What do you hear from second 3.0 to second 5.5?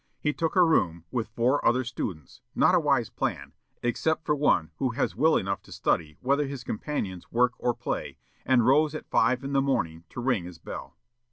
plan, except for one who has will